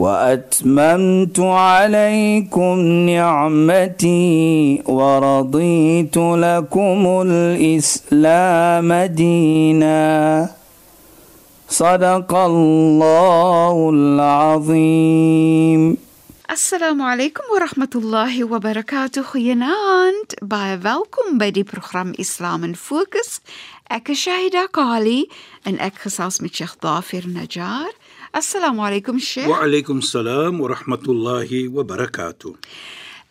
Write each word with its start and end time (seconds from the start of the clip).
وأتممت 0.00 1.40
عليكم 1.40 2.76
نعمتي 3.12 4.82
ورضيت 4.86 6.16
لكم 6.16 7.22
الإسلام 7.26 8.92
دينا 8.92 10.48
صدق 11.68 12.34
الله 12.34 13.90
العظيم 13.94 15.96
Assalamu 16.50 17.06
alaykum 17.06 17.46
wa 17.52 17.60
rahmatullahi 17.62 18.42
wa 18.42 18.58
barakatuh. 18.58 19.22
Goeienaand. 19.22 20.34
Baie 20.42 20.82
welkom 20.82 21.38
by 21.38 21.54
die 21.54 21.62
program 21.62 22.10
Islam 22.18 22.66
in 22.66 22.74
Fokus. 22.74 23.38
Ek 23.86 24.10
is 24.10 24.26
Shahida 24.26 24.66
Kali 24.66 25.30
en 25.62 25.78
ek 25.78 26.02
gesels 26.02 26.42
met 26.42 26.50
Sheikh 26.50 26.74
Dafir 26.82 27.22
Najjar. 27.30 27.94
Assalamu 28.32 28.84
alaykum 28.86 29.18
Sheikh. 29.18 29.48
Wa 29.48 29.64
alaykum 29.64 30.00
salaam 30.00 30.60
wa 30.60 30.68
rahmatullahi 30.68 31.66
wa 31.68 31.82
barakatuh. 31.82 32.54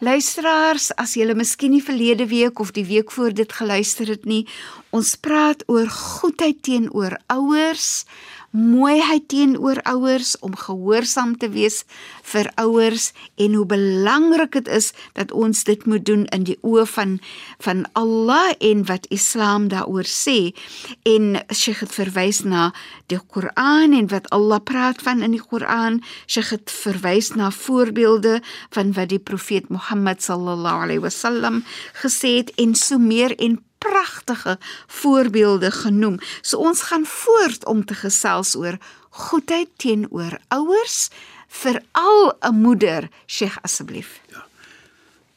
Luisteraars, 0.03 0.91
as 0.99 1.13
julle 1.15 1.37
miskien 1.39 1.71
nie 1.71 1.79
verlede 1.79 2.27
week 2.27 2.59
of 2.59 2.73
die 2.75 2.83
week 2.83 3.13
voor 3.15 3.31
dit 3.31 3.47
geluister 3.47 4.11
het 4.11 4.27
nie, 4.27 4.41
ons 4.91 5.13
praat 5.15 5.63
oor 5.71 5.87
goedheid 5.87 6.59
teenoor 6.67 7.15
ouers, 7.31 8.03
mooiheid 8.51 9.27
teenoor 9.29 9.81
ouers 9.83 10.33
om 10.39 10.55
gehoorsaam 10.57 11.35
te 11.37 11.49
wees 11.53 11.83
vir 12.31 12.49
ouers 12.61 13.11
en 13.37 13.53
hoe 13.53 13.65
belangrik 13.65 14.51
dit 14.57 14.67
is 14.67 14.91
dat 15.13 15.31
ons 15.31 15.63
dit 15.63 15.85
moet 15.85 16.05
doen 16.05 16.25
in 16.33 16.47
die 16.47 16.57
oë 16.65 16.85
van 16.95 17.19
van 17.65 17.85
Allah 17.93 18.55
en 18.59 18.85
wat 18.89 19.05
Islam 19.13 19.67
daaroor 19.69 20.07
sê. 20.07 20.53
En 21.03 21.37
Sheikh 21.53 21.83
het 21.85 21.93
verwys 21.93 22.41
na 22.43 22.71
die 23.11 23.19
Koran 23.19 23.93
en 23.93 24.09
wat 24.09 24.29
Allah 24.33 24.61
praat 24.63 25.01
van 25.01 25.21
in 25.21 25.35
die 25.35 25.43
Koran. 25.43 26.01
Sheikh 26.25 26.49
het 26.55 26.71
verwys 26.71 27.33
na 27.35 27.51
voorbeelde 27.51 28.39
van 28.75 28.93
wat 28.93 29.09
die 29.13 29.19
profeet 29.19 29.69
Mohammed 29.69 30.23
sallallahu 30.23 30.87
alaihi 30.87 31.05
wasallam 31.05 31.63
gesê 32.01 32.39
het 32.41 32.53
en 32.57 32.75
so 32.75 32.97
meer 32.97 33.35
en 33.37 33.59
pragtige 33.79 34.57
voorbeelde 34.87 35.71
genoem. 35.71 36.19
So 36.41 36.57
ons 36.57 36.81
gaan 36.81 37.05
voort 37.05 37.65
om 37.65 37.85
te 37.85 37.93
gesels 37.93 38.55
oor 38.55 38.77
goedheid 39.09 39.69
teenoor 39.75 40.37
ouers, 40.47 41.09
veral 41.47 42.37
'n 42.39 42.55
moeder, 42.55 43.09
Sheikh 43.25 43.57
asseblief. 43.61 44.21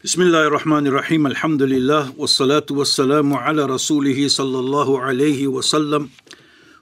Bismillahirrahmanirrahim. 0.03 1.27
Alhamdulillah 1.27 2.11
wassalatu 2.17 2.75
wassalamu 2.75 3.39
ala 3.39 3.67
rasulih 3.67 4.19
sallallahu 4.29 4.99
alayhi 4.99 5.47
wa 5.47 5.63
sallam 5.63 6.11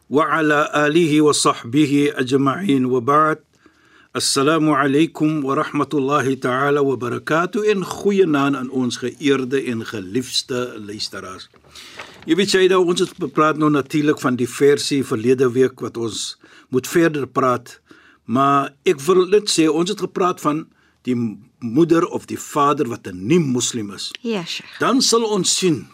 wa 0.09 0.25
ala 0.25 0.73
alihi 0.73 1.21
wa 1.21 1.33
sahbihi 1.33 2.17
ajma'in 2.17 2.89
wa 2.89 3.01
ba'd. 3.01 3.50
Assalamu 4.13 4.75
alaykum 4.75 5.41
wa 5.41 5.55
rahmatullahi 5.55 6.41
ta'ala 6.41 6.83
wa 6.83 6.97
barakatuh 6.97 7.63
en 7.71 7.85
goeienaand 7.87 8.57
aan 8.57 8.71
ons 8.75 8.97
geëerde 8.99 9.61
en 9.71 9.85
geliefde 9.87 10.75
luisteraars. 10.83 11.47
Jy 12.27 12.35
weet 12.35 12.57
jy 12.57 12.65
dat 12.73 12.83
ons 12.83 13.05
het 13.05 13.13
gepraat 13.15 13.61
nou 13.63 13.69
natuurlik 13.71 14.19
van 14.19 14.35
die 14.35 14.49
versie 14.51 15.05
verlede 15.07 15.47
week 15.55 15.79
wat 15.79 15.95
ons 15.95 16.41
moet 16.75 16.91
verder 16.91 17.29
praat, 17.31 17.77
maar 18.27 18.75
ek 18.83 18.99
wil 19.07 19.29
net 19.31 19.47
sê 19.47 19.69
ons 19.71 19.95
het 19.95 20.03
gepraat 20.03 20.43
van 20.43 20.65
die 21.07 21.15
moeder 21.63 22.03
of 22.11 22.27
die 22.27 22.41
vader 22.51 22.91
wat 22.91 23.07
'n 23.07 23.15
nie 23.15 23.39
moslim 23.39 23.95
is. 23.95 24.11
Ja, 24.27 24.43
Sheikh. 24.43 24.75
Dan 24.81 25.01
sal 25.01 25.23
ons 25.23 25.55
sien 25.55 25.87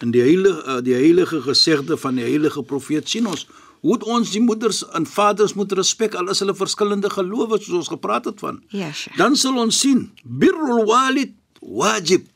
in 0.00 0.12
die 0.14 0.22
heilige 0.24 0.80
die 0.82 0.94
heilige 0.94 1.42
gesegde 1.44 1.96
van 1.96 2.16
die 2.16 2.24
heilige 2.24 2.62
profeet 2.62 3.08
sien 3.08 3.26
ons 3.26 3.46
hoe 3.80 3.96
ons 4.12 4.32
die 4.34 4.42
moeders 4.44 4.82
en 4.96 5.06
vaders 5.08 5.54
moet 5.56 5.72
respek 5.72 6.16
al 6.18 6.32
is 6.32 6.42
hulle 6.42 6.54
verskillende 6.56 7.10
gelowe 7.12 7.58
soos 7.60 7.78
ons 7.82 7.92
gepraat 7.92 8.28
het 8.28 8.40
van. 8.44 8.60
Ja, 8.68 8.90
Sheikh. 8.92 9.16
Dan 9.16 9.36
sal 9.40 9.56
ons 9.60 9.80
sien 9.80 10.10
birrul 10.24 10.84
walid 10.88 11.32
wajib 11.60 12.28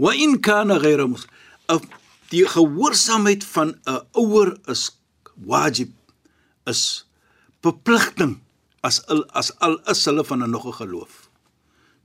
wa 0.00 0.14
in 0.16 0.40
kana 0.40 0.78
ghayra 0.82 1.06
muslim. 1.08 1.30
Die 2.32 2.46
gehoorsaamheid 2.48 3.44
van 3.44 3.76
'n 3.86 4.00
ouer 4.12 4.56
is 4.66 4.90
wajib 5.34 5.92
is 6.66 7.06
verpligting 7.62 8.40
as 8.80 9.00
al, 9.06 9.24
as 9.32 9.52
al 9.58 9.78
is 9.88 10.04
hulle 10.04 10.24
van 10.24 10.42
'n 10.42 10.50
nog 10.50 10.66
'n 10.66 10.72
geloof. 10.72 11.28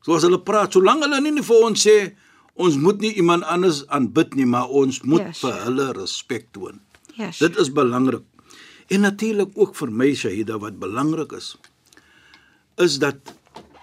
Soos 0.02 0.22
hulle 0.22 0.40
praat, 0.40 0.74
solank 0.74 1.04
hulle 1.04 1.22
nie 1.22 1.44
vir 1.44 1.64
ons 1.64 1.88
sê 1.88 2.16
ons 2.60 2.76
moet 2.78 3.00
nie 3.00 3.14
iemand 3.16 3.44
anders 3.48 3.86
aanbid 3.88 4.36
nie, 4.36 4.46
maar 4.46 4.68
ons 4.70 5.02
moet 5.08 5.24
Yes. 5.24 5.40
vir 5.46 5.56
hulle 5.64 5.86
respek 5.96 6.50
toon. 6.52 6.80
Sheikh. 7.16 7.40
Dit 7.40 7.58
is 7.58 7.72
belangrik. 7.72 8.24
En 8.90 9.02
natuurlik 9.06 9.52
ook 9.56 9.76
vir 9.76 9.92
my 9.92 10.14
Shahida 10.16 10.58
wat 10.60 10.80
belangrik 10.80 11.32
is 11.38 11.56
is 12.80 12.98
dat 13.00 13.34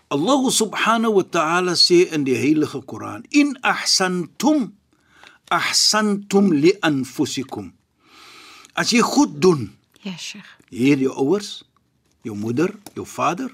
Allah 0.08 0.40
subhanahu 0.50 1.14
wa 1.20 1.22
ta'ala 1.36 1.74
sê 1.76 2.06
in 2.14 2.24
die 2.24 2.36
heilige 2.36 2.80
Koran 2.86 3.24
in 3.30 3.56
ahsantum 3.62 4.72
ahsantum 5.50 6.48
li 6.52 6.72
anfusikum 6.82 7.72
as 8.74 8.90
jy 8.92 9.00
goed 9.04 9.36
doen 9.42 9.68
Ja, 10.02 10.16
Sheikh. 10.18 10.46
hier 10.70 10.98
jou 10.98 11.12
ouers 11.14 11.62
jou 12.24 12.34
moeder 12.36 12.72
jou 12.94 13.06
vader 13.06 13.50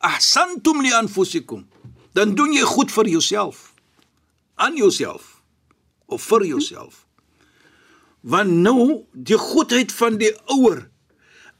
ahsantum 0.00 0.80
li 0.82 0.92
anfusikum 0.92 1.66
dan 2.14 2.34
doen 2.34 2.52
jy 2.54 2.62
goed 2.64 2.90
vir 2.94 3.08
jouself 3.18 3.73
aan 4.64 4.78
jouself 4.80 5.42
of 6.06 6.24
vir 6.30 6.46
jouself. 6.48 7.04
Want 8.20 8.50
nou 8.64 9.04
die 9.12 9.38
goedheid 9.38 9.92
van 9.92 10.18
die 10.20 10.32
ouer 10.56 10.86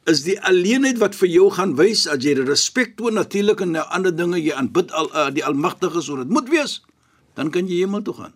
is 0.08 0.24
die 0.24 0.36
alleenheid 0.44 0.98
wat 1.00 1.16
vir 1.16 1.30
jou 1.32 1.50
gaan 1.52 1.76
wys 1.78 2.04
as 2.10 2.24
jy 2.24 2.34
respek 2.40 2.96
toon 2.98 3.16
natuurlik 3.20 3.62
en 3.64 3.76
ander 3.84 4.12
dinge 4.12 4.40
jy 4.40 4.52
aanbid 4.56 4.92
al 4.92 5.08
uh, 5.12 5.30
die 5.32 5.44
almagtige 5.44 6.02
so 6.04 6.20
dit 6.20 6.32
moet 6.32 6.50
wees 6.52 6.80
dan 7.38 7.50
kan 7.50 7.68
jy 7.68 7.82
hemel 7.82 8.04
toe 8.04 8.14
gaan. 8.14 8.34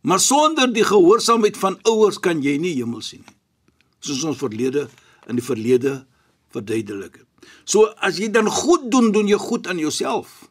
Maar 0.00 0.20
sonder 0.20 0.72
die 0.72 0.84
gehoorsaamheid 0.84 1.60
van 1.60 1.76
ouers 1.84 2.18
kan 2.24 2.40
jy 2.42 2.56
nie 2.58 2.72
hemel 2.78 3.04
sien 3.04 3.24
nie 3.26 3.36
soos 4.00 4.24
ons 4.24 4.40
verlede 4.40 4.86
in 5.28 5.38
die 5.38 5.44
verlede 5.44 6.00
verduidelik 6.50 7.20
het. 7.20 7.26
So 7.68 7.92
as 8.02 8.18
jy 8.20 8.30
dan 8.32 8.48
goed 8.50 8.88
doen 8.92 9.12
doen 9.14 9.28
jy 9.28 9.38
goed 9.40 9.68
aan 9.70 9.80
jouself 9.80 10.49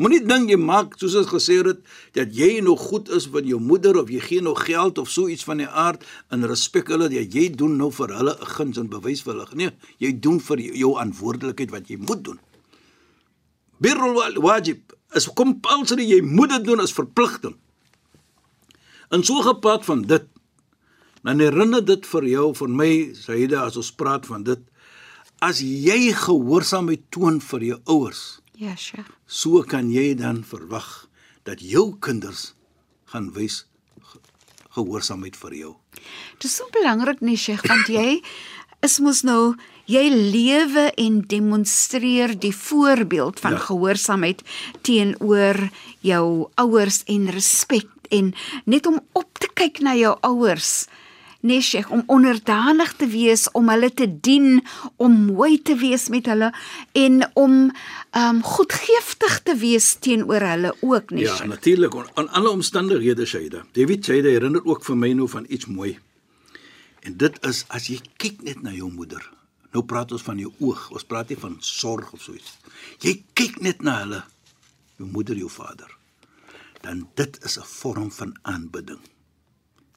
Moenie 0.00 0.22
dink 0.24 0.48
jy 0.48 0.56
maak 0.56 0.94
soos 0.96 1.12
ons 1.20 1.28
gesê 1.28 1.58
het 1.60 1.80
dat 2.16 2.30
jy 2.32 2.62
nog 2.64 2.80
goed 2.88 3.10
is 3.12 3.26
vir 3.28 3.44
jou 3.44 3.58
moeder 3.60 3.98
of 4.00 4.08
jy 4.08 4.20
gee 4.24 4.40
nog 4.40 4.62
geld 4.64 4.96
of 4.98 5.10
so 5.12 5.28
iets 5.28 5.44
van 5.44 5.60
die 5.60 5.68
aard 5.68 6.06
in 6.32 6.46
respek 6.48 6.88
hulle 6.88 7.10
dat 7.12 7.34
jy 7.36 7.50
doen 7.52 7.76
nou 7.76 7.90
vir 7.92 8.14
hulle 8.16 8.32
'n 8.32 8.48
guns 8.56 8.78
en 8.78 8.88
bewys 8.88 9.20
vir 9.20 9.34
hulle. 9.34 9.46
Nee, 9.54 9.70
jy 9.98 10.12
doen 10.20 10.40
vir 10.40 10.58
jou 10.58 10.94
verantwoordelikheid 10.96 11.70
wat 11.70 11.88
jy 11.90 11.98
moet 12.00 12.24
doen. 12.24 12.40
Birrul 13.78 14.40
wajib 14.40 14.96
is 15.14 15.28
compulsory 15.28 16.08
jy 16.08 16.22
moet 16.22 16.50
dit 16.50 16.64
doen 16.64 16.80
as 16.80 16.92
verpligting. 16.92 17.56
En 19.10 19.24
so 19.24 19.42
gepraat 19.42 19.84
van 19.84 20.02
dit 20.02 20.24
dan 21.22 21.40
herinner 21.40 21.84
dit 21.84 22.06
vir 22.06 22.24
jou 22.24 22.54
vir 22.54 22.68
my 22.68 23.12
Saida 23.12 23.66
as 23.66 23.76
ons 23.76 23.92
praat 23.92 24.26
van 24.26 24.42
dit 24.42 24.60
as 25.40 25.60
jy 25.60 26.12
gehoorsaamheid 26.12 27.10
toon 27.10 27.40
vir 27.40 27.60
jou 27.60 27.80
ouers 27.84 28.39
Ja, 28.60 28.74
Sheikh. 28.76 29.08
so 29.26 29.62
kan 29.64 29.88
jy 29.90 30.12
dan 30.20 30.42
verwag 30.44 31.06
dat 31.48 31.62
jou 31.64 31.94
kinders 32.04 32.50
gaan 33.08 33.30
wys 33.32 33.62
ge- 34.10 34.20
gehoorsaamheid 34.76 35.36
vir 35.40 35.54
jou. 35.56 35.70
Dit 36.36 36.44
is 36.50 36.56
so 36.60 36.66
belangrik 36.74 37.22
nie, 37.24 37.36
Sheikh, 37.40 37.64
want 37.68 37.88
jy 37.88 38.20
is 38.86 38.98
mos 39.00 39.22
nou 39.24 39.54
jy 39.90 40.04
lewe 40.12 40.90
en 41.00 41.22
demonstreer 41.26 42.36
die 42.38 42.52
voorbeeld 42.54 43.40
van 43.40 43.56
ja. 43.56 43.62
gehoorsaamheid 43.64 44.42
teenoor 44.86 45.58
jou 46.04 46.48
ouers 46.60 47.00
en 47.10 47.30
respek 47.34 47.88
en 48.10 48.32
net 48.66 48.86
om 48.86 49.00
op 49.16 49.38
te 49.40 49.48
kyk 49.54 49.80
na 49.80 49.94
jou 49.96 50.12
ouers. 50.26 50.86
Nee, 51.42 51.60
Sheikh, 51.60 51.90
om 51.90 52.02
onderdanig 52.06 52.92
te 53.00 53.06
wees, 53.06 53.46
om 53.56 53.68
hulle 53.68 53.88
te 53.94 54.06
dien, 54.20 54.60
om 54.96 55.14
mooi 55.30 55.62
te 55.62 55.74
wees 55.80 56.08
met 56.08 56.26
hulle 56.26 56.52
en 56.92 57.30
om 57.34 57.70
um 58.16 58.42
goedgeeftig 58.42 59.40
te 59.42 59.54
wees 59.56 59.94
teenoor 60.04 60.40
hulle 60.40 60.74
ook, 60.80 61.10
nee, 61.10 61.24
Ja, 61.24 61.34
Sheikh. 61.36 61.48
natuurlik 61.48 61.94
aan 61.94 62.08
aan 62.14 62.28
alle 62.28 62.50
omstandighede 62.50 63.26
Shaida. 63.26 63.64
David 63.72 64.04
Shaida 64.04 64.28
herinner 64.28 64.64
ook 64.64 64.84
vir 64.84 64.96
my 64.96 65.12
nou 65.12 65.28
van 65.28 65.46
iets 65.48 65.66
mooi. 65.66 65.98
En 67.00 67.16
dit 67.16 67.46
is 67.46 67.64
as 67.68 67.86
jy 67.86 68.00
kyk 68.16 68.42
net 68.42 68.62
na 68.62 68.70
jou 68.72 68.90
moeder. 68.92 69.30
Nou 69.72 69.84
praat 69.84 70.12
ons 70.12 70.22
van 70.22 70.38
jou 70.38 70.52
oog. 70.58 70.90
Ons 70.90 71.04
praat 71.04 71.28
nie 71.28 71.38
van 71.38 71.56
sorg 71.60 72.12
of 72.12 72.20
so 72.22 72.32
iets. 72.34 72.58
Jy 73.00 73.22
kyk 73.32 73.60
net 73.60 73.82
na 73.82 73.98
hulle, 74.02 74.22
jou 74.98 75.08
moeder, 75.08 75.36
jou 75.36 75.48
vader. 75.50 75.96
Dan 76.82 77.08
dit 77.14 77.38
is 77.44 77.58
'n 77.58 77.64
vorm 77.64 78.10
van 78.10 78.36
aanbidding. 78.42 78.98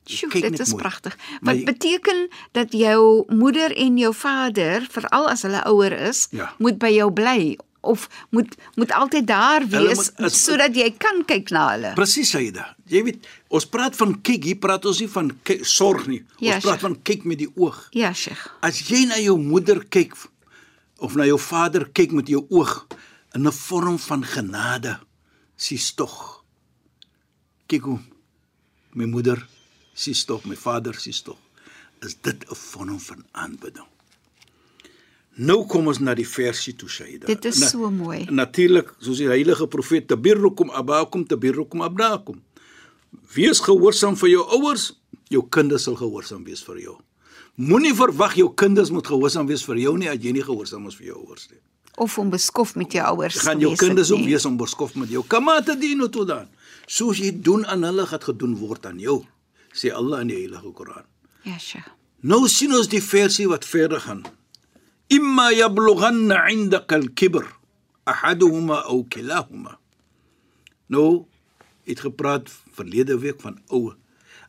Sjoe, 0.05 0.29
dit 0.41 0.59
is 0.59 0.69
mooi. 0.71 0.81
pragtig. 0.81 1.17
Wat 1.41 1.55
jy- 1.55 1.63
beteken 1.65 2.27
dat 2.51 2.71
jou 2.71 3.23
moeder 3.33 3.75
en 3.77 3.97
jou 3.97 4.13
vader, 4.13 4.87
veral 4.91 5.29
as 5.29 5.41
hulle 5.41 5.63
ouer 5.65 5.91
is, 5.91 6.27
Ja. 6.31 6.53
moet 6.57 6.77
by 6.77 6.87
jou 6.91 7.11
bly 7.11 7.57
of 7.81 8.09
moet 8.31 8.55
moet 8.75 8.91
altyd 8.91 9.27
daar 9.27 9.67
wees 9.67 10.11
moet- 10.17 10.31
sodat 10.31 10.75
jy 10.75 10.91
kan 10.97 11.25
kyk 11.25 11.49
na 11.49 11.69
hulle. 11.71 11.93
Presies, 11.93 12.29
Saida. 12.29 12.75
Jy 12.87 13.03
weet, 13.03 13.27
ons 13.47 13.65
praat 13.65 13.95
van 13.95 14.21
kyk, 14.21 14.43
hier 14.43 14.55
praat 14.55 14.85
ons 14.85 14.99
nie 14.99 15.07
van 15.09 15.31
kyk, 15.43 15.65
sorg 15.65 16.07
nie. 16.07 16.19
Ons 16.19 16.39
Ja, 16.39 16.51
praat 16.59 16.61
Sheikh. 16.61 16.79
van 16.79 17.01
kyk 17.01 17.23
met 17.23 17.37
die 17.37 17.49
oog. 17.55 17.87
Ja, 17.91 18.13
Sheikh. 18.13 18.51
As 18.61 18.79
jy 18.89 19.05
na 19.05 19.15
jou 19.17 19.37
moeder 19.39 19.83
kyk 19.89 20.15
of 20.97 21.15
na 21.15 21.23
jou 21.25 21.39
vader 21.39 21.89
kyk 21.91 22.11
met 22.11 22.27
jou 22.27 22.45
oog 22.49 22.87
in 23.35 23.47
'n 23.47 23.51
vorm 23.51 23.97
van 23.99 24.23
genade, 24.23 24.99
sies 25.55 25.93
tog. 25.93 26.43
Kyk 27.67 27.81
hoe 27.81 27.99
my 28.93 29.05
moeder 29.05 29.47
sies 29.93 30.25
tog, 30.25 30.45
my 30.45 30.55
vader 30.55 30.97
sies 30.99 31.21
tog. 31.21 31.37
Is 32.01 32.15
dit 32.21 32.45
'n 32.49 32.55
vorm 32.55 32.99
van 32.99 33.25
aanbidding? 33.31 33.87
Nou 35.33 35.63
kom 35.65 35.87
ons 35.89 35.97
na 35.99 36.13
die 36.13 36.27
versie 36.27 36.75
toe 36.77 36.89
Shaida. 36.89 37.25
Dit 37.25 37.45
is 37.49 37.57
so 37.71 37.89
mooi. 37.89 38.27
Natuurlik, 38.29 38.91
soos 39.01 39.17
die 39.17 39.27
heilige 39.27 39.65
profeet 39.67 40.07
tabirrukum 40.07 40.69
abakum 40.69 41.25
tabirrukum 41.25 41.81
abnaakum. 41.81 42.41
Wees 43.33 43.59
gehoorsaam 43.59 44.15
vir 44.15 44.29
jou 44.29 44.43
ouers, 44.59 44.91
jou 45.29 45.41
kinders 45.49 45.83
sal 45.83 45.97
gehoorsaam 45.97 46.43
wees 46.45 46.61
vir 46.63 46.79
jou. 46.83 46.99
Moenie 47.55 47.93
verwag 47.97 48.37
jou 48.37 48.53
kinders 48.53 48.91
moet 48.93 49.07
gehoorsaam 49.07 49.49
wees 49.49 49.65
vir 49.65 49.81
jou 49.81 49.97
nie 49.97 50.09
as 50.09 50.21
jy 50.21 50.33
nie 50.33 50.45
gehoorsaam 50.45 50.85
is 50.87 50.95
vir 51.01 51.07
jou 51.07 51.17
ouers 51.25 51.49
nie. 51.49 51.59
Of 51.97 52.17
om 52.17 52.29
beskof 52.33 52.75
met 52.75 52.93
jou 52.93 53.05
ouers 53.05 53.41
Gaan 53.45 53.59
jou 53.61 53.75
kinders 53.77 54.11
ook 54.11 54.25
wees 54.25 54.45
om 54.45 54.57
beskof 54.57 54.95
met 54.95 55.09
jou. 55.09 55.23
Kamata 55.29 55.75
dino 55.77 56.09
toe 56.09 56.25
dan. 56.25 56.47
Soos 56.85 57.17
jy 57.17 57.31
doen 57.41 57.65
aan 57.65 57.85
hulle 57.85 58.05
gaan 58.05 58.21
gedoen 58.21 58.55
word 58.59 58.85
aan 58.85 58.99
jou, 58.99 59.23
sê 59.73 59.91
Allah 59.91 60.21
in 60.21 60.31
die 60.31 60.37
heilige 60.37 60.71
Koran. 60.73 61.05
Ja, 61.43 61.57
Sheikh. 61.59 61.89
Nou 62.23 62.47
sien 62.47 62.71
ons 62.71 62.87
die 62.87 63.01
versie 63.03 63.49
wat 63.51 63.65
verder 63.67 63.99
gaan. 63.99 64.23
Imma 65.11 65.51
yablughanna 65.51 66.47
'indaka 66.47 66.95
al-kibr 66.95 67.45
ahaduhuma 68.07 68.83
aw 68.87 69.03
kilahuma. 69.09 69.77
Nou 70.87 71.25
het 71.83 71.99
gepraat 71.99 72.49
verlede 72.71 73.19
week 73.19 73.41
van 73.41 73.59
ou 73.67 73.93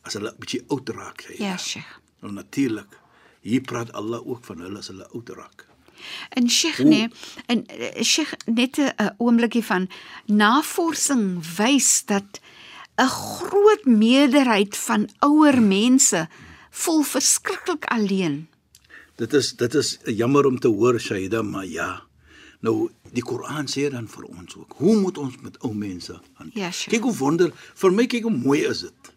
as 0.03 0.15
hulle 0.15 0.35
bietjie 0.39 0.63
oud 0.69 0.89
raak, 0.89 1.25
sê. 1.27 1.39
Ja, 1.39 1.57
Sheikh. 1.59 1.99
Nou 2.23 2.33
natuurlik. 2.33 3.01
Hier 3.41 3.61
praat 3.61 3.93
Allah 3.93 4.23
ook 4.27 4.45
van 4.45 4.61
hulle 4.61 4.79
as 4.79 4.89
hulle 4.93 5.09
oud 5.13 5.29
raak. 5.29 5.67
En 6.29 6.51
Sheikh 6.51 6.79
nee, 6.79 7.09
en 7.47 7.67
eh, 7.67 8.03
Sheikh 8.03 8.35
net 8.47 8.77
'n 8.79 9.15
oombliekie 9.19 9.65
van 9.65 9.89
navorsing 10.27 11.57
wys 11.57 12.05
dat 12.05 12.41
'n 12.99 13.09
groot 13.09 13.85
meerderheid 13.85 14.77
van 14.77 15.09
ouer 15.21 15.63
mense 15.63 16.29
voel 16.71 17.03
verskriklik 17.03 17.85
alleen. 17.85 18.47
Dit 19.17 19.33
is 19.33 19.53
dit 19.57 19.75
is 19.75 19.99
jammer 20.05 20.47
om 20.47 20.59
te 20.59 20.69
hoor 20.69 21.01
Shaida, 21.01 21.43
maar 21.43 21.67
ja. 21.67 22.03
Nou 22.61 22.91
die 23.13 23.23
Koran 23.23 23.67
sê 23.67 23.91
dan 23.91 24.09
vir 24.09 24.25
ons 24.25 24.57
ook, 24.57 24.75
hoe 24.77 24.97
moet 25.01 25.19
ons 25.19 25.35
met 25.43 25.59
ou 25.63 25.75
mense 25.75 26.21
hanteer? 26.35 26.63
Ja, 26.63 26.71
sure. 26.71 26.91
Kyk 26.97 27.03
hoe 27.03 27.17
wonder, 27.17 27.53
vir 27.75 27.93
my 27.93 28.07
kyk 28.07 28.23
hoe 28.23 28.37
mooi 28.37 28.61
is 28.67 28.81
dit. 28.81 29.13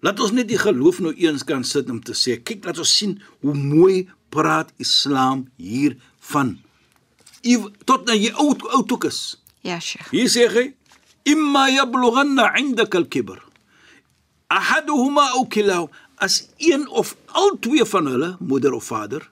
Laat 0.00 0.20
ons 0.20 0.30
net 0.32 0.48
die 0.48 0.58
geloof 0.58 0.98
nou 1.00 1.12
eens 1.14 1.44
kan 1.44 1.64
sit 1.64 1.90
om 1.90 2.00
te 2.02 2.12
sê, 2.12 2.42
kyk 2.42 2.64
laat 2.64 2.78
ons 2.78 2.96
sien 2.96 3.20
hoe 3.40 3.54
mooi 3.54 4.08
praat 4.28 4.72
Islam 4.78 5.48
hier 5.56 5.96
van. 6.20 6.58
Ew- 7.42 7.70
Tot 7.84 8.06
na 8.06 8.14
jy 8.14 8.32
oud 8.32 8.62
oud 8.68 8.92
ook 8.92 9.04
is. 9.04 9.36
Ja, 9.60 9.78
Sheikh. 9.80 10.10
Hier 10.10 10.28
sê 10.28 10.48
hy, 10.48 10.74
imma 11.24 11.68
yablughanna 11.70 12.52
'indaka 12.56 12.98
al-kibr. 12.98 13.38
Ahaduhuma 14.50 15.30
aw 15.38 15.46
kilahu 15.46 15.88
as 16.20 16.48
een 16.58 16.88
of 16.88 17.16
al 17.26 17.56
twee 17.58 17.84
van 17.84 18.06
hulle, 18.06 18.36
moeder 18.40 18.72
of 18.74 18.84
vader, 18.84 19.30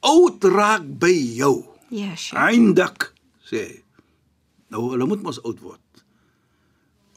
oud 0.00 0.44
raak 0.44 0.82
by 0.98 1.14
jou. 1.38 1.62
Ja, 1.92 2.16
Sheikh. 2.16 2.40
Eindak 2.40 3.12
sê. 3.46 3.84
Nou 4.72 4.90
hulle 4.90 5.06
moet 5.06 5.22
mos 5.22 5.38
oud 5.44 5.60
word. 5.60 5.78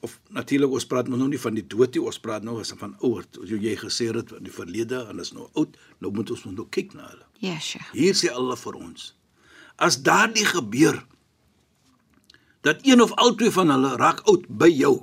Of 0.05 0.19
natuurlik 0.35 0.75
ons 0.75 0.85
praat 0.85 1.09
nou 1.09 1.25
nie 1.25 1.39
van 1.41 1.55
die 1.57 1.65
dood 1.65 1.95
nie, 1.95 2.03
ons 2.03 2.19
praat 2.21 2.43
nou 2.45 2.59
as 2.61 2.75
van 2.77 2.93
ouer. 2.99 3.25
Soos 3.33 3.49
jy 3.49 3.73
gesê 3.79 4.11
het 4.13 4.35
in 4.37 4.45
die 4.45 4.53
verlede 4.53 5.05
en 5.09 5.23
is 5.23 5.33
nou 5.33 5.47
oud, 5.55 5.79
nou 6.03 6.11
moet 6.13 6.35
ons 6.35 6.45
nou 6.51 6.67
kyk 6.69 6.93
na 6.93 7.07
hulle. 7.07 7.25
Ja, 7.41 7.57
Sheikh. 7.57 7.89
Hier 7.95 8.13
sê 8.13 8.29
Allah 8.29 8.59
vir 8.59 8.77
ons. 8.77 9.13
As 9.81 9.97
daardie 10.03 10.45
gebeur 10.45 11.01
dat 12.65 12.81
een 12.81 13.01
of 13.01 13.13
al 13.21 13.35
twee 13.37 13.53
van 13.53 13.69
hulle 13.69 13.95
raak 14.01 14.23
oud 14.25 14.47
by 14.49 14.71
jou. 14.73 14.95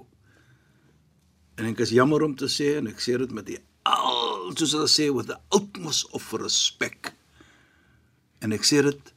En 1.54 1.68
ek 1.70 1.84
is 1.84 1.94
jammer 1.94 2.24
om 2.26 2.34
te 2.36 2.48
sê 2.50 2.74
en 2.80 2.88
ek 2.90 3.02
sê 3.02 3.14
dit 3.20 3.34
met 3.34 3.46
die 3.46 3.60
al 3.86 4.50
soos 4.56 4.74
hulle 4.74 4.90
sê 4.90 5.08
with 5.14 5.28
the 5.30 5.38
utmost 5.54 6.08
of 6.16 6.26
respect. 6.42 7.12
En 8.42 8.54
ek 8.54 8.66
sê 8.66 8.82
dit 8.82 9.12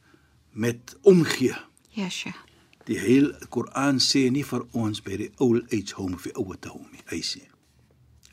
met 0.54 0.94
omgee. 1.02 1.56
Ja, 1.96 2.08
Sheikh. 2.08 2.38
Die 2.86 2.98
hele 3.02 3.34
Koran 3.50 3.98
sê 3.98 4.28
nie 4.30 4.44
vir 4.46 4.62
ons 4.78 5.02
by 5.02 5.18
die 5.18 5.32
old 5.42 5.66
age 5.74 5.96
home 5.98 6.14
of 6.14 6.28
die 6.28 6.36
ouer 6.38 6.58
te 6.62 6.70
home 6.70 6.86
nie. 6.92 7.02
Hy 7.10 7.18
sê. 7.26 7.42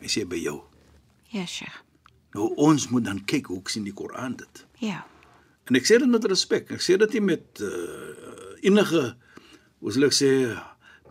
Hy 0.04 0.12
sê 0.12 0.28
by 0.30 0.38
jou. 0.44 0.60
Ja, 1.34 1.48
Sheikh. 1.50 1.82
Nou 2.38 2.52
ons 2.62 2.90
moet 2.94 3.06
dan 3.06 3.24
kyk 3.30 3.50
hoe 3.50 3.62
sien 3.70 3.86
die 3.88 3.96
Koran 3.98 4.38
dit. 4.38 4.64
Ja. 4.82 5.02
En 5.70 5.80
ek 5.80 5.90
sê 5.90 5.98
dit 6.02 6.10
met 6.10 6.26
respek. 6.30 6.70
Ek 6.76 6.86
sê 6.86 7.00
dit 7.02 7.18
nie 7.18 7.26
met 7.34 7.64
uh, 7.66 8.54
enige 8.62 9.14
hoe 9.84 9.92
sal 9.92 10.08
ek 10.08 10.16
sê 10.16 10.30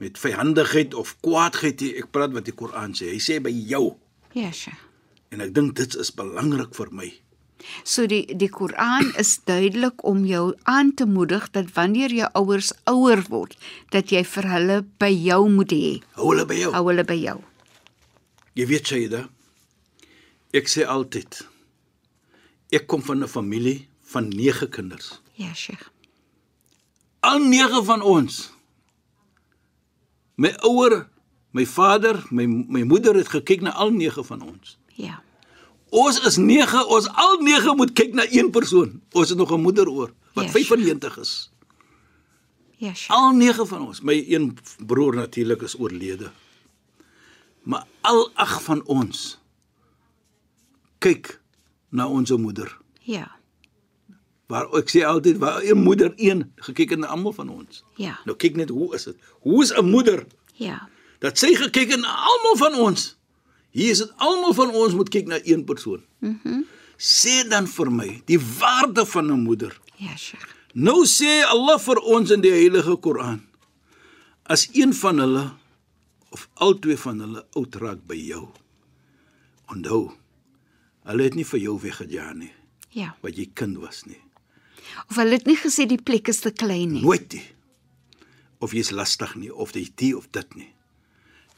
met 0.03 0.19
vyandigheid 0.19 0.95
of 0.99 1.15
kwaadheid 1.23 1.83
nie. 1.85 1.93
Ek 2.01 2.09
praat 2.15 2.33
wat 2.35 2.49
die 2.49 2.57
Koran 2.57 2.97
sê. 2.97 3.13
Hy 3.13 3.21
sê 3.23 3.37
by 3.45 3.53
jou. 3.53 3.93
Ja, 4.35 4.51
Sheikh. 4.51 4.81
En 5.33 5.45
ek 5.45 5.53
dink 5.57 5.77
dit 5.79 5.95
is 6.01 6.11
belangrik 6.17 6.73
vir 6.77 6.91
my. 6.97 7.11
So 7.87 8.09
die 8.11 8.25
die 8.35 8.49
Koran 8.51 9.13
is 9.21 9.37
duidelik 9.47 10.03
om 10.09 10.25
jou 10.27 10.49
aan 10.67 10.91
te 10.99 11.07
moedig 11.07 11.47
dat 11.55 11.71
wanneer 11.77 12.11
jou 12.17 12.29
ouers 12.41 12.73
ouer 12.91 13.23
word, 13.29 13.55
dat 13.95 14.11
jy 14.11 14.25
vir 14.27 14.49
hulle 14.51 14.81
by 14.99 15.13
jou 15.13 15.45
moet 15.53 15.75
hê. 15.77 15.93
Hou 16.19 16.33
hulle 16.33 16.49
by 16.49 16.59
jou. 16.59 16.73
Hou 16.75 16.85
hulle 16.89 17.07
by 17.07 17.19
jou. 17.21 17.39
Jy 18.59 18.67
weet 18.69 18.91
Shaida, 18.91 19.23
ek 20.53 20.69
sê 20.69 20.89
altyd 20.89 21.45
ek 22.73 22.89
kom 22.89 23.05
van 23.05 23.23
'n 23.23 23.29
familie 23.29 23.87
van 24.13 24.29
9 24.29 24.69
kinders. 24.69 25.21
Ja, 25.37 25.55
Sheikh. 25.55 25.91
Al 27.21 27.39
9 27.39 27.85
van 27.85 28.03
ons. 28.03 28.51
My 30.43 30.51
ouer, 30.67 31.07
my 31.55 31.65
vader, 31.67 32.17
my 32.35 32.47
my 32.47 32.83
moeder 32.89 33.15
het 33.15 33.31
gekyk 33.31 33.61
na 33.63 33.73
al 33.79 33.93
9 33.95 34.25
van 34.27 34.41
ons. 34.43 34.77
Ja. 34.99 35.21
Ons 35.93 36.19
is 36.27 36.37
9, 36.41 36.87
ons 36.89 37.09
al 37.09 37.37
9 37.45 37.77
moet 37.79 37.93
kyk 37.93 38.17
na 38.17 38.25
een 38.31 38.51
persoon. 38.51 39.01
Ons 39.13 39.29
het 39.29 39.39
nog 39.39 39.53
'n 39.53 39.61
moeder 39.63 39.89
oor 39.89 40.11
wat 40.35 40.45
Yes. 40.45 40.53
95 40.53 41.19
is. 41.19 41.51
Ja, 42.77 42.95
Sheikh. 42.95 43.11
Al 43.15 43.31
9 43.31 43.67
van 43.67 43.87
ons. 43.87 44.01
My 44.01 44.25
een 44.29 44.57
broer 44.87 45.15
natuurlik 45.15 45.63
is 45.63 45.79
oorlede. 45.79 46.33
Maar 47.63 47.87
al 48.01 48.31
8 48.35 48.63
van 48.63 48.85
ons 48.87 49.39
kyk 50.99 51.41
na 51.89 52.09
ons 52.09 52.31
moeder. 52.31 52.79
Ja. 53.01 53.42
Waar 54.53 54.69
ek 54.77 54.91
sê 54.93 55.01
altyd 55.09 55.39
waar 55.41 55.63
'n 55.65 55.79
moeder 55.83 56.13
een 56.17 56.53
gekyk 56.57 56.91
het 56.91 56.99
na 56.99 57.07
almal 57.07 57.33
van 57.33 57.49
ons. 57.49 57.85
Ja. 57.97 58.19
Nou 58.27 58.37
kyk 58.37 58.57
net 58.57 58.69
hoe 58.69 58.95
is 58.95 59.05
dit? 59.05 59.17
Hoe 59.41 59.63
is 59.63 59.73
'n 59.73 59.85
moeder 59.91 60.27
Ja. 60.55 60.89
dat 61.21 61.39
sy 61.39 61.55
gekyk 61.55 61.91
het 61.91 62.01
na 62.01 62.13
almal 62.31 62.57
van 62.57 62.75
ons? 62.75 63.17
Hier 63.71 63.91
is 63.91 63.99
dit 63.99 64.13
almal 64.17 64.53
van 64.55 64.71
ons 64.71 64.95
moet 64.95 65.09
kyk 65.09 65.27
na 65.27 65.39
een 65.45 65.65
persoon. 65.65 66.03
Mhm. 66.19 66.37
Mm 66.45 66.65
sê 67.03 67.49
dan 67.49 67.67
vir 67.67 67.91
my 67.91 68.23
die 68.27 68.39
waarde 68.59 69.07
van 69.07 69.27
'n 69.33 69.43
moeder. 69.43 69.81
Ja, 69.97 70.17
Sheikh. 70.17 70.47
Nou 70.75 71.05
sê 71.07 71.43
Allah 71.47 71.79
vir 71.79 71.99
ons 71.99 72.31
in 72.31 72.41
die 72.41 72.51
Heilige 72.51 72.97
Koran: 72.97 73.41
As 74.45 74.69
een 74.73 74.95
van 74.95 75.19
hulle 75.19 75.51
of 76.31 76.49
al 76.55 76.79
twee 76.79 76.97
van 76.97 77.19
hulle 77.21 77.45
oud 77.55 77.75
raak 77.75 78.07
by 78.07 78.15
jou, 78.17 78.49
onthou, 79.69 80.13
hulle 81.05 81.23
het 81.23 81.35
nie 81.35 81.45
vir 81.47 81.61
jou 81.61 81.79
weggejaag 81.81 82.35
nie, 82.35 82.53
Ja. 82.91 83.15
wat 83.23 83.37
jy 83.37 83.51
kind 83.55 83.77
was 83.79 84.05
nie. 84.07 84.21
Of 85.11 85.17
hulle 85.17 85.31
het 85.39 85.47
nie 85.47 85.57
gesê 85.57 85.87
die 85.89 86.01
plek 86.03 86.29
is 86.29 86.41
te 86.41 86.51
klein 86.51 86.93
nie. 86.93 87.03
Nooit 87.03 87.33
nie. 87.33 87.45
Of 88.61 88.73
jy's 88.73 88.91
lastig 88.91 89.35
nie 89.37 89.51
of 89.51 89.73
jy 89.75 89.89
die 89.97 90.17
of 90.17 90.29
dit 90.33 90.55
nie. 90.55 90.69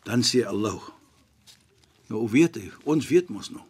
Dan 0.04 0.22
sê 0.22 0.44
Allah: 0.46 0.80
Nou 2.08 2.28
weet 2.28 2.56
jy, 2.56 2.70
ons 2.84 3.08
weet 3.08 3.28
mos 3.30 3.50
nou. 3.50 3.62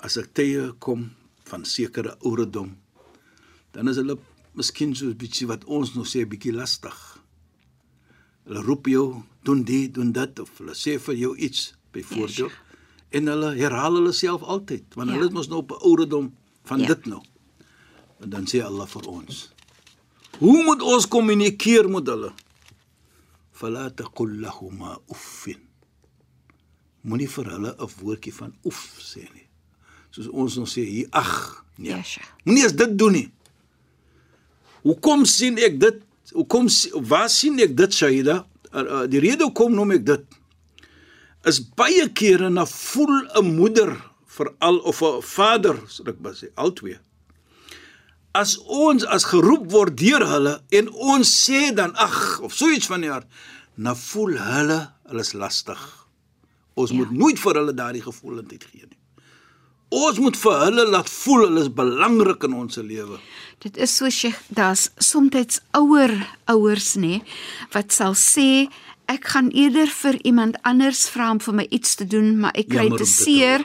As 0.00 0.16
ek 0.16 0.32
tye 0.34 0.72
kom 0.78 1.10
van 1.44 1.64
sekere 1.64 2.16
ouderdom, 2.24 2.76
dan 3.72 3.88
is 3.88 3.96
hulle 3.96 4.18
miskien 4.54 4.94
so 4.94 5.06
'n 5.06 5.14
bietjie 5.16 5.46
wat 5.46 5.64
ons 5.64 5.94
nou 5.94 6.04
sê 6.04 6.26
bietjie 6.26 6.52
lastig. 6.52 7.18
Hulle 8.46 8.62
roep 8.62 8.86
jou, 8.86 9.22
doen 9.44 9.62
dit, 9.64 9.92
doen 9.94 10.12
dit 10.12 10.38
of 10.40 10.50
hulle 10.58 10.74
sê 10.74 10.98
vir 10.98 11.14
jou 11.14 11.36
iets 11.36 11.74
byvoorbeeld 11.92 12.38
Ja, 12.38 12.48
en 13.10 13.26
hulle 13.26 13.54
herhaal 13.54 13.94
hulle 13.94 14.12
self 14.12 14.42
altyd 14.42 14.94
want 14.94 15.10
Ja. 15.10 15.14
hulle 15.16 15.26
is 15.28 15.32
mos 15.32 15.48
nou 15.48 15.58
op 15.58 15.70
'n 15.70 15.82
ouderdom 15.82 16.32
van 16.64 16.80
Ja. 16.80 16.86
dit 16.86 17.06
nou. 17.06 17.22
En 18.22 18.30
dan 18.30 18.46
sê 18.46 18.62
Allah 18.62 18.86
vir 18.86 19.08
ons: 19.10 19.42
Hoe 20.38 20.62
moet 20.64 20.82
ons 20.82 21.08
kommunikeer 21.10 21.88
met 21.90 22.06
hulle? 22.08 22.32
Fala 23.52 23.88
taqul 23.90 24.38
lahumā 24.42 24.96
uffin. 25.12 25.60
Moenie 27.02 27.28
vir 27.28 27.50
hulle 27.54 27.74
'n 27.74 27.90
woordjie 27.98 28.34
van 28.34 28.54
oef 28.64 28.82
sê 29.02 29.26
nie. 29.34 29.48
Soos 30.10 30.28
ons 30.28 30.56
ons 30.56 30.72
sê 30.76 30.84
hier 30.84 31.08
ag, 31.10 31.64
nee. 31.76 31.90
Ja. 31.90 32.22
Moenie 32.44 32.64
as 32.66 32.76
dit 32.76 32.98
doen 32.98 33.12
nie. 33.12 33.28
Hoekom 34.82 35.24
sien 35.24 35.58
ek 35.58 35.80
dit? 35.80 36.02
Hoekom 36.32 36.68
waar 37.08 37.28
sien 37.28 37.58
ek 37.58 37.76
dit 37.76 37.92
Shaida? 37.94 38.46
Uh, 38.72 38.80
uh, 38.80 39.06
Die 39.06 39.20
rede 39.20 39.44
hoekom 39.44 39.74
noem 39.74 39.90
ek 39.98 40.06
dit 40.06 40.24
is 41.48 41.58
baie 41.74 42.06
kere 42.14 42.50
na 42.50 42.64
voel 42.66 43.26
'n 43.40 43.54
moeder 43.56 43.90
veral 44.26 44.78
of 44.78 45.02
'n 45.02 45.22
vader, 45.22 45.76
sal 45.88 46.06
ek 46.08 46.20
maar 46.20 46.34
sê, 46.34 46.48
albei. 46.54 46.98
As 48.32 48.56
ons 48.64 49.04
as 49.12 49.26
geroep 49.28 49.66
word 49.72 49.98
deur 50.00 50.24
hulle 50.24 50.54
en 50.78 50.88
ons 51.14 51.28
sê 51.28 51.68
dan 51.76 51.92
ag 52.00 52.40
of 52.40 52.54
so 52.56 52.70
iets 52.72 52.88
van 52.88 53.04
die 53.04 53.12
aard, 53.12 53.28
na 53.76 53.92
voel 53.96 54.38
hulle 54.40 54.80
hulle 55.10 55.24
is 55.26 55.34
lastig. 55.36 55.80
Ons 56.74 56.90
ja. 56.90 57.02
moet 57.02 57.12
nooit 57.12 57.40
vir 57.40 57.60
hulle 57.60 57.74
daardie 57.76 58.04
gevoelendheid 58.04 58.64
gee 58.64 58.86
nie. 58.86 58.98
Ons 59.92 60.16
moet 60.24 60.36
vir 60.40 60.62
hulle 60.64 60.86
laat 60.88 61.10
voel 61.12 61.42
hulle 61.44 61.64
is 61.66 61.72
belangrik 61.76 62.46
in 62.48 62.54
ons 62.56 62.80
lewe. 62.80 63.18
Dit 63.60 63.76
is 63.76 63.92
so 63.92 64.08
Sheikh, 64.08 64.40
daar's 64.48 64.88
soms 64.96 65.60
ouer 65.76 66.14
ouers 66.48 66.94
nê 66.96 67.20
wat 67.74 67.92
sal 67.92 68.16
sê 68.16 68.70
ek 69.12 69.26
gaan 69.34 69.50
eerder 69.52 69.90
vir 69.92 70.16
iemand 70.24 70.56
anders 70.64 71.04
vra 71.12 71.28
om 71.34 71.40
vir 71.44 71.54
my 71.60 71.66
iets 71.68 71.98
te 72.00 72.06
doen, 72.08 72.38
maar 72.40 72.56
ek 72.56 72.70
kry 72.72 72.88
te 72.96 73.04
seer 73.04 73.64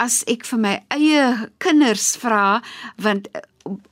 as 0.00 0.22
ek 0.30 0.46
vir 0.48 0.62
my 0.62 0.74
eie 0.96 1.50
kinders 1.60 2.14
vra 2.22 2.62
want 2.96 3.28
eh, 3.34 3.44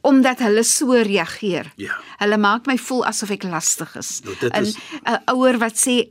omdat 0.02 0.38
hulle 0.38 0.62
so 0.64 0.92
reageer. 0.92 1.72
Ja. 1.76 1.94
Hulle 2.18 2.38
maak 2.38 2.66
my 2.66 2.76
voel 2.78 3.04
asof 3.06 3.30
ek 3.30 3.42
lastig 3.42 3.96
is. 3.96 4.20
Nou, 4.24 4.34
en 4.50 4.62
is- 4.64 4.76
'n 5.04 5.22
ouer 5.34 5.58
wat 5.58 5.76
sê 5.76 6.06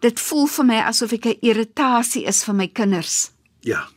dit 0.00 0.20
voel 0.20 0.46
vir 0.46 0.64
my 0.64 0.78
asof 0.80 1.12
ek 1.12 1.24
'n 1.26 1.38
irritasie 1.42 2.24
is 2.26 2.44
vir 2.44 2.54
my 2.54 2.66
kinders. 2.68 3.30
Ja. 3.60 3.88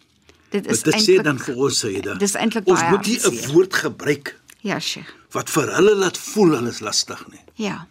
Dit 0.50 0.66
Is 0.68 0.78
is 0.78 0.84
dit 0.84 0.94
sê 0.94 0.98
eintlik 0.98 1.24
dan 1.24 1.40
vir 1.40 1.56
ons 1.56 1.86
sê 1.86 2.02
dit. 2.02 2.20
Dis 2.20 2.34
eintlik 2.36 2.68
Ons 2.68 2.80
baie 2.80 2.92
moet 2.92 3.06
nie 3.08 3.20
'n 3.20 3.52
woord 3.54 3.74
gebruik 3.74 4.36
Ja, 4.62 4.80
Sheikh. 4.80 5.08
wat 5.32 5.50
vir 5.50 5.72
hulle 5.76 5.96
laat 5.96 6.18
voel 6.18 6.52
hulle 6.56 6.70
is 6.70 6.80
lastig 6.82 7.28
nie. 7.32 7.42
Ja. 7.56 7.88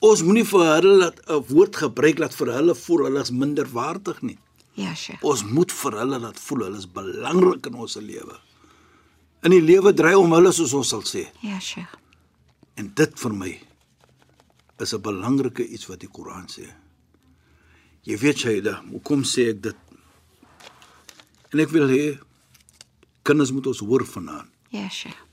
Ons 0.00 0.22
moenie 0.22 0.44
vir 0.46 0.60
hulle 0.80 0.96
laat 0.98 1.20
'n 1.28 1.44
woord 1.48 1.76
gebruik 1.76 2.18
laat 2.18 2.34
vir 2.34 2.46
hulle 2.52 2.74
voel 2.74 3.04
hulle 3.04 3.20
is 3.20 3.30
minderwaardig 3.30 4.22
nie. 4.22 4.38
Ja, 4.74 4.94
Sheikh. 4.94 5.22
Ons 5.22 5.44
moet 5.44 5.70
vir 5.72 5.92
hulle 5.92 6.18
laat 6.18 6.38
voel 6.38 6.58
hulle 6.64 6.78
is 6.78 6.86
belangrik 6.86 7.66
in 7.66 7.74
ons 7.74 7.94
lewe. 7.96 8.38
In 9.42 9.50
die 9.54 9.62
lewe 9.64 9.92
dry 9.96 10.12
om 10.18 10.32
hulle 10.36 10.52
soos 10.52 10.72
ons 10.76 10.88
sal 10.92 11.04
sê. 11.08 11.24
Ja, 11.42 11.58
Sheikh. 11.60 11.94
En 12.76 12.92
dit 12.94 13.18
vir 13.20 13.32
my 13.32 13.52
is 14.80 14.94
'n 14.94 15.00
belangrike 15.02 15.66
iets 15.68 15.86
wat 15.86 16.00
die 16.00 16.08
Koran 16.08 16.46
sê. 16.48 16.66
Jy 18.04 18.16
weet 18.16 18.38
Shaida, 18.38 18.82
hoekom 18.90 19.22
sê 19.24 19.50
ek 19.50 19.62
dit? 19.62 19.76
En 21.52 21.60
ek 21.60 21.68
wil 21.68 21.88
hê 21.88 22.18
kinders 23.22 23.52
moet 23.52 23.66
ons 23.66 23.78
hoor 23.78 24.06
vanaand. 24.06 24.48
Ja, 24.70 24.88
Sheikh. 24.88 25.30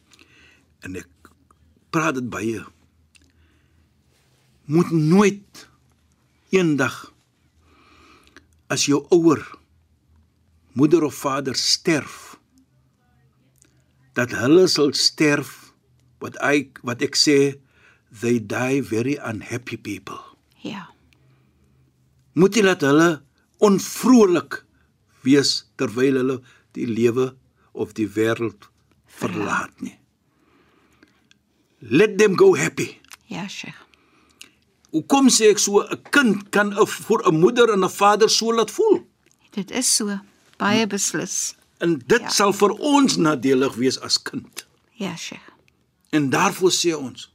en 0.86 0.96
ek 0.96 1.10
praat 1.94 2.16
dit 2.20 2.28
baie 2.30 2.62
moet 4.68 4.92
nooit 4.92 5.68
eendag 6.56 6.98
as 8.70 8.86
jou 8.86 9.00
ouer 9.16 9.42
moeder 10.78 11.04
of 11.08 11.16
vader 11.16 11.56
sterf 11.56 12.27
dat 14.18 14.34
hulle 14.42 14.66
sal 14.72 14.94
sterf 14.98 15.52
wat 16.24 16.38
ek 16.50 16.82
wat 16.88 17.04
ek 17.06 17.16
sê 17.20 17.38
they 18.22 18.40
die 18.54 18.82
very 18.82 19.18
unhappy 19.32 19.78
people 19.78 20.20
Ja. 20.66 20.88
moet 22.34 22.56
jy 22.58 22.64
laat 22.66 22.82
hulle 22.86 23.10
onvrolik 23.64 24.64
wees 25.26 25.52
terwyl 25.78 26.18
hulle 26.22 26.38
die 26.78 26.88
lewe 26.90 27.32
of 27.74 27.94
die 27.98 28.10
wêreld 28.18 28.70
verlaat 29.22 29.74
nie 29.82 29.98
let 31.80 32.18
them 32.18 32.36
go 32.38 32.56
happy 32.58 32.98
Ja, 33.28 33.44
Sheikh. 33.52 33.76
Hoekom 34.96 35.28
sê 35.28 35.50
ek 35.52 35.60
so 35.60 35.84
'n 35.84 36.00
kind 36.16 36.48
kan 36.52 36.72
'n 36.72 36.86
vir 36.88 37.20
'n 37.28 37.40
moeder 37.40 37.68
en 37.74 37.84
'n 37.84 37.90
vader 37.92 38.30
so 38.30 38.52
laat 38.56 38.72
voel? 38.72 39.04
Dit 39.52 39.72
is 39.72 39.96
so. 39.96 40.20
Baie 40.58 40.88
beslis. 40.88 41.56
En 41.78 41.98
dit 41.98 42.22
Ja. 42.22 42.30
sal 42.30 42.54
vir 42.54 42.72
ons 42.72 43.18
nadelig 43.18 43.76
wees 43.76 44.00
as 44.00 44.22
kind. 44.22 44.66
Ja, 44.98 45.16
Sheikh. 45.16 45.42
En 46.10 46.30
daarvoor 46.30 46.72
sê 46.72 46.94
ons 46.96 47.34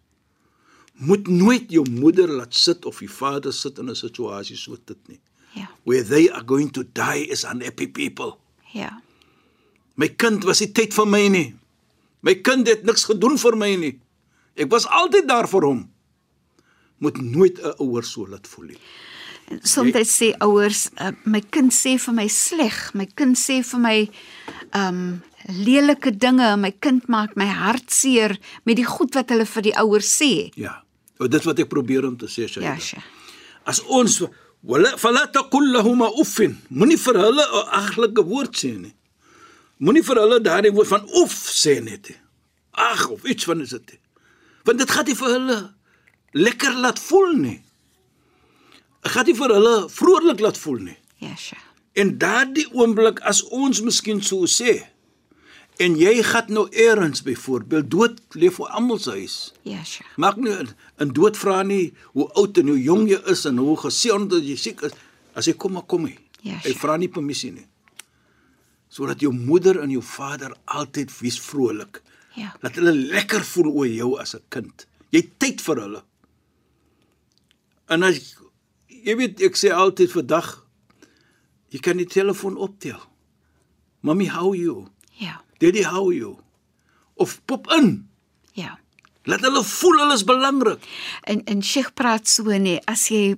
moet 0.92 1.26
nooit 1.28 1.70
jou 1.70 1.90
moeder 1.90 2.28
laat 2.28 2.54
sit 2.54 2.84
of 2.84 2.99
die 2.99 3.11
vader 3.11 3.52
sit 3.52 3.78
in 3.78 3.88
'n 3.90 3.94
situasie 3.94 4.56
so 4.56 4.76
dit 4.84 5.08
nie. 5.08 5.20
Ja. 5.54 5.68
Where 5.84 6.04
they 6.04 6.30
are 6.30 6.44
going 6.46 6.70
to 6.72 6.82
die 6.92 7.30
as 7.32 7.44
unhappy 7.44 7.87
people. 7.88 8.37
Ja. 8.72 9.02
My 9.94 10.08
kind 10.08 10.44
was 10.44 10.61
nie 10.61 10.72
tyd 10.72 10.94
vir 10.94 11.06
my 11.06 11.28
nie. 11.28 11.54
My 12.20 12.34
kind 12.34 12.66
het 12.66 12.84
niks 12.84 13.04
gedoen 13.04 13.38
vir 13.38 13.56
my 13.56 13.75
nie. 13.76 14.00
Ek 14.56 14.70
was 14.70 14.87
altyd 14.87 15.28
daar 15.28 15.49
vir 15.49 15.61
hom. 15.62 15.90
Moet 16.99 17.20
nooit 17.20 17.58
'n 17.58 17.75
ouer 17.78 18.04
so 18.04 18.26
laat 18.26 18.46
voel 18.46 18.64
nie. 18.66 18.78
Soms 19.64 20.09
sê 20.09 20.32
ouers, 20.40 20.90
uh, 21.00 21.12
my 21.25 21.40
kind 21.40 21.73
sê 21.73 21.97
vir 21.99 22.14
my 22.14 22.28
sleg, 22.28 22.78
my 22.94 23.06
kind 23.06 23.37
sê 23.37 23.62
vir 23.62 23.80
my 23.80 23.99
um 24.78 25.23
lelike 25.49 26.12
dinge, 26.18 26.56
my 26.56 26.71
kind 26.80 27.09
maak 27.09 27.35
my 27.37 27.49
hart 27.50 27.90
seer 27.90 28.37
met 28.64 28.78
die 28.78 28.87
goed 28.87 29.14
wat 29.18 29.32
hulle 29.35 29.47
vir 29.49 29.62
die 29.68 29.75
ouers 29.82 30.11
sê. 30.21 30.50
Ja. 30.56 30.78
O 31.21 31.28
dit 31.30 31.44
wat 31.47 31.61
ek 31.62 31.71
probeer 31.71 32.06
om 32.06 32.16
te 32.18 32.30
sê, 32.30 32.49
Shaida. 32.49 32.73
Ja, 32.73 32.78
Sheikh. 32.78 33.04
As 33.68 33.82
ons 33.87 34.23
wala 34.62 34.97
fala 34.99 35.26
taqul 35.30 35.68
lahum 35.75 36.02
uffin, 36.21 36.56
moenie 36.71 36.99
vir 36.99 37.18
hulle 37.18 37.44
'n 37.44 37.68
aglike 37.82 38.23
woord 38.26 38.54
sê 38.54 38.73
nie. 38.78 38.94
Moenie 39.78 40.02
vir 40.02 40.16
hulle 40.23 40.40
daardie 40.40 40.73
woord 40.73 40.88
van 40.88 41.06
oef 41.18 41.35
sê 41.35 41.82
net 41.82 42.09
nie. 42.09 42.18
Ag 42.73 43.11
of 43.11 43.25
iets 43.25 43.44
van 43.44 43.61
is 43.61 43.71
dit. 43.71 43.99
Want 44.64 44.78
dit 44.78 44.90
gaan 44.90 45.06
nie 45.06 45.14
vir 45.14 45.28
hulle 45.28 45.75
lekker 46.32 46.75
laat 46.75 46.99
voel 46.99 47.32
nie. 47.37 47.61
Dit 49.02 49.12
gaan 49.12 49.26
nie 49.26 49.35
vir 49.35 49.54
hulle 49.56 49.75
vrolik 49.90 50.40
laat 50.40 50.59
voel 50.62 50.80
nie. 50.88 50.99
Ja, 51.23 51.35
Sheikh. 51.37 51.68
En 51.99 52.16
daardie 52.18 52.68
oomblik 52.73 53.21
as 53.28 53.42
ons 53.52 53.82
miskien 53.85 54.23
so 54.25 54.47
sê 54.49 54.78
en 55.82 55.97
jy 55.99 56.23
gaan 56.23 56.52
nou 56.54 56.66
eers 56.71 57.23
byvoorbeeld 57.26 57.90
dood 57.90 58.21
leef 58.38 58.61
vir 58.61 58.71
almal 58.78 59.00
se 59.02 59.11
huis. 59.11 59.37
Ja, 59.66 59.82
Sheikh. 59.85 60.16
Maak 60.16 60.37
nie 60.37 60.54
'n 60.99 61.12
dood 61.12 61.37
vra 61.37 61.62
nie 61.62 61.92
hoe 62.14 62.28
oud 62.32 62.59
en 62.59 62.68
hoe 62.68 62.82
jong 62.82 63.09
jy 63.09 63.21
is 63.26 63.44
en 63.44 63.59
hoe 63.59 63.76
gesond 63.76 64.32
jy 64.32 64.56
siek 64.56 64.80
is. 64.82 64.92
As 65.35 65.47
hy 65.47 65.52
kom, 65.52 65.73
maar 65.73 65.87
kom 65.88 66.04
hy. 66.04 66.18
Ja, 66.42 66.54
hy 66.54 66.73
sure. 66.73 66.78
vra 66.78 66.97
nie 66.97 67.09
permissie 67.09 67.52
nie. 67.52 67.66
Sodat 68.88 69.21
jou 69.21 69.32
moeder 69.32 69.80
en 69.80 69.90
jou 69.90 70.02
vader 70.02 70.54
altyd 70.64 71.11
wees 71.21 71.40
vrolik. 71.40 72.02
Ja. 72.37 72.52
Laat 72.62 72.76
hulle 72.76 72.92
lekker 72.92 73.44
voel 73.44 73.71
oor 73.73 73.87
jou 73.87 74.18
as 74.21 74.35
'n 74.35 74.42
kind. 74.49 74.87
Jy 75.11 75.30
tyd 75.38 75.61
vir 75.61 75.76
hulle. 75.76 76.02
En 77.88 78.02
as 78.02 78.37
jy 79.04 79.16
weet 79.18 79.40
ek 79.49 79.56
sê 79.59 79.73
altyd 79.75 80.11
vir 80.12 80.23
dag 80.35 80.49
jy 81.73 81.80
kan 81.80 81.97
die 81.97 82.06
telefoon 82.09 82.56
optel. 82.61 82.99
Mommy 84.02 84.26
how 84.28 84.52
you? 84.54 84.88
Ja. 85.21 85.38
Daddy 85.61 85.85
how 85.87 86.11
you? 86.12 86.37
Of 87.16 87.38
pop 87.47 87.71
in. 87.73 88.09
Ja. 88.59 88.75
Laat 89.25 89.44
hulle 89.47 89.62
voel 89.64 90.00
hulle 90.02 90.14
is 90.18 90.25
belangrik. 90.26 90.82
En 91.30 91.44
en 91.47 91.62
Sheikh 91.62 91.92
praat 91.94 92.26
so 92.28 92.42
nê, 92.59 92.80
as 92.90 93.06
jy 93.12 93.37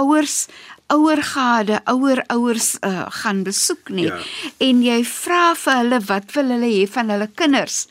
ouers 0.00 0.46
ouer 0.88 1.20
gade, 1.22 1.82
ouer 1.92 2.22
ouers 2.32 2.78
uh, 2.80 3.04
gaan 3.20 3.42
besoek 3.44 3.90
nê 3.92 4.06
Ja. 4.08 4.16
en 4.64 4.78
jy 4.82 5.02
vra 5.04 5.52
vir 5.54 5.74
hulle 5.82 5.98
wat 6.08 6.32
wil 6.32 6.48
hulle 6.54 6.70
hê 6.72 6.86
van 6.88 7.10
hulle 7.12 7.28
kinders. 7.36 7.82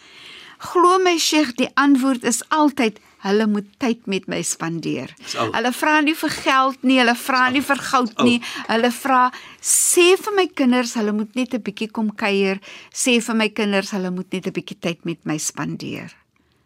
Glo 0.71 0.97
my 0.99 1.17
Sheikh, 1.21 1.53
die 1.61 1.69
antwoord 1.77 2.23
is 2.25 2.41
altyd 2.49 2.97
hulle 3.27 3.47
moet 3.47 3.67
tyd 3.79 4.05
met 4.07 4.27
my 4.31 4.41
spandeer. 4.41 5.11
Hulle 5.35 5.71
vra 5.75 5.99
nie 6.01 6.15
vir 6.15 6.29
geld 6.29 6.83
nie, 6.83 6.99
hulle 7.01 7.15
vra 7.15 7.49
nie 7.53 7.61
vir 7.61 7.81
goud 7.89 8.23
nie. 8.23 8.37
Hulle 8.67 8.91
vra 8.91 9.31
sê 9.61 10.15
vir 10.17 10.33
my 10.35 10.47
kinders 10.47 10.93
hulle 10.99 11.11
moet 11.13 11.35
net 11.35 11.53
'n 11.53 11.61
bietjie 11.61 11.91
kom 11.91 12.09
kuier, 12.15 12.59
sê 12.93 13.19
vir 13.21 13.35
my 13.35 13.49
kinders 13.49 13.91
hulle 13.91 14.11
moet 14.11 14.31
net 14.33 14.47
'n 14.47 14.51
bietjie 14.53 14.79
tyd 14.79 15.05
met 15.05 15.25
my 15.25 15.37
spandeer. 15.37 16.11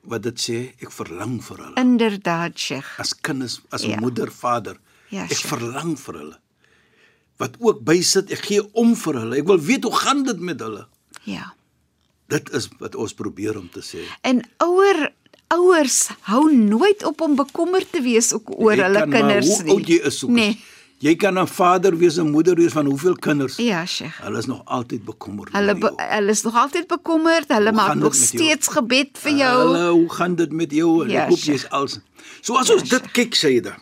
Wat 0.04 0.22
dit 0.24 0.36
sê, 0.40 0.74
ek 0.82 0.90
verlang 0.92 1.42
vir 1.44 1.58
hulle. 1.58 1.76
Inderdaad, 1.78 2.58
Sheikh. 2.58 3.00
As 3.00 3.14
kinders, 3.14 3.62
as 3.72 3.84
Ja. 3.84 4.00
moeder, 4.00 4.32
vader. 4.32 4.78
Ja, 5.10 5.24
ek 5.24 5.34
sure. 5.38 5.56
verlang 5.58 5.96
vir 6.00 6.14
hulle. 6.14 6.38
Wat 7.38 7.56
ook 7.60 7.84
bysit, 7.84 8.32
ek 8.32 8.46
gee 8.46 8.62
om 8.74 8.96
vir 8.96 9.14
hulle. 9.14 9.38
Ek 9.38 9.46
wil 9.48 9.60
weet 9.60 9.84
hoe 9.84 9.94
gaan 9.96 10.24
dit 10.24 10.40
met 10.40 10.60
hulle. 10.60 10.88
Ja. 11.24 11.54
Dit 12.30 12.50
is 12.54 12.70
wat 12.80 12.96
ons 12.96 13.14
probeer 13.14 13.58
om 13.58 13.70
te 13.70 13.82
sê. 13.82 14.06
En 14.24 14.42
ouer 14.60 15.12
ouers 15.52 16.10
hou 16.30 16.44
nooit 16.56 17.04
op 17.06 17.22
om 17.22 17.36
bekommerd 17.36 17.92
te 17.92 18.02
wees 18.02 18.32
ook 18.34 18.52
oor 18.58 18.76
Jy 18.76 18.84
hulle 18.88 19.08
kinders 19.10 19.48
hoe 19.56 19.64
nie. 19.64 19.74
oud 19.76 19.88
jy 19.88 20.00
is 20.12 20.24
ook. 20.24 20.30
Nee. 20.38 20.60
Jy 21.02 21.16
kan 21.18 21.38
'n 21.40 21.48
vader 21.48 21.98
wees, 21.98 22.18
'n 22.20 22.30
moeder 22.32 22.56
wees 22.56 22.72
van 22.72 22.86
hoeveel 22.86 23.16
kinders? 23.16 23.56
Ja, 23.58 23.86
Sheikh. 23.86 24.22
Hulle 24.22 24.38
is 24.38 24.46
nog 24.46 24.62
altyd 24.66 25.04
bekommerd. 25.06 25.52
Hulle 25.54 25.76
be, 25.76 25.92
hulle 25.98 26.30
is 26.32 26.42
nog 26.44 26.56
altyd 26.56 26.88
bekommerd. 26.88 27.48
Hulle 27.48 27.70
Hoe 27.70 27.76
maak 27.82 27.96
nog 27.96 28.12
met 28.14 28.30
jou? 28.30 28.44
steeds 28.44 28.68
gebed 28.68 29.10
vir 29.18 29.32
jou. 29.32 29.58
Hulle, 29.68 29.90
hoe 29.92 30.10
gaan 30.10 30.36
dit 30.36 30.52
met 30.52 30.72
jou? 30.72 31.04
En 31.04 31.10
Ja, 31.10 31.22
ek 31.24 31.30
hoop 31.30 31.38
Sheikh. 31.38 31.62
jy's 31.62 31.70
als. 31.72 32.00
So 32.42 32.56
as 32.56 32.70
ons 32.70 32.90
dit 32.90 33.12
kyk, 33.12 33.36
Sayyida. 33.36 33.78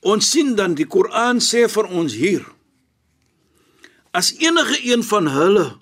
Ons 0.00 0.30
sien 0.30 0.54
dan 0.54 0.74
die 0.74 0.86
Koran 0.86 1.40
sê 1.40 1.66
vir 1.68 1.86
ons 1.90 2.12
hier 2.14 2.44
as 4.12 4.32
enige 4.38 4.78
een 4.92 5.02
van 5.04 5.26
hulle 5.28 5.76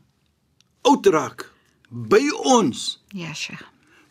oud 0.82 1.06
raak 1.06 1.50
by 1.90 2.22
ons 2.44 2.98
Ja, 3.14 3.32
Sheikh. 3.34 3.62